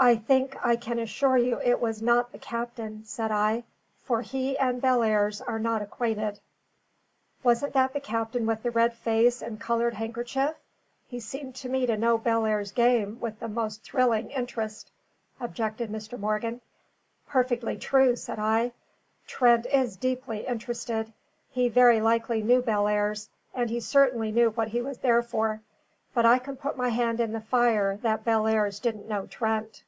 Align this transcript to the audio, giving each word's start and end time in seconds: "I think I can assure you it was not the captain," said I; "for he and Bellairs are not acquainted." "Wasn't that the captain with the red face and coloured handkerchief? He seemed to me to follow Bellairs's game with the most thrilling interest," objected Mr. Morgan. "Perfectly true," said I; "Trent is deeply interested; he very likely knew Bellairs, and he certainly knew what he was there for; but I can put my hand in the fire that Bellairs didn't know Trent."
"I 0.00 0.14
think 0.14 0.56
I 0.64 0.76
can 0.76 1.00
assure 1.00 1.36
you 1.36 1.60
it 1.60 1.80
was 1.80 2.00
not 2.00 2.30
the 2.30 2.38
captain," 2.38 3.04
said 3.04 3.32
I; 3.32 3.64
"for 4.04 4.22
he 4.22 4.56
and 4.56 4.80
Bellairs 4.80 5.40
are 5.42 5.58
not 5.58 5.82
acquainted." 5.82 6.38
"Wasn't 7.42 7.72
that 7.72 7.94
the 7.94 7.98
captain 8.00 8.46
with 8.46 8.62
the 8.62 8.70
red 8.70 8.94
face 8.94 9.42
and 9.42 9.60
coloured 9.60 9.94
handkerchief? 9.94 10.54
He 11.08 11.18
seemed 11.18 11.56
to 11.56 11.68
me 11.68 11.84
to 11.84 11.98
follow 11.98 12.16
Bellairs's 12.16 12.70
game 12.70 13.18
with 13.18 13.40
the 13.40 13.48
most 13.48 13.82
thrilling 13.82 14.30
interest," 14.30 14.92
objected 15.40 15.90
Mr. 15.90 16.16
Morgan. 16.16 16.60
"Perfectly 17.26 17.76
true," 17.76 18.14
said 18.14 18.38
I; 18.38 18.70
"Trent 19.26 19.66
is 19.66 19.96
deeply 19.96 20.46
interested; 20.46 21.12
he 21.50 21.68
very 21.68 22.00
likely 22.00 22.40
knew 22.44 22.62
Bellairs, 22.62 23.30
and 23.52 23.68
he 23.68 23.80
certainly 23.80 24.30
knew 24.30 24.50
what 24.50 24.68
he 24.68 24.80
was 24.80 24.98
there 24.98 25.24
for; 25.24 25.60
but 26.14 26.24
I 26.24 26.38
can 26.38 26.56
put 26.56 26.76
my 26.76 26.90
hand 26.90 27.18
in 27.18 27.32
the 27.32 27.40
fire 27.40 27.96
that 28.02 28.24
Bellairs 28.24 28.78
didn't 28.78 29.08
know 29.08 29.26
Trent." 29.26 29.82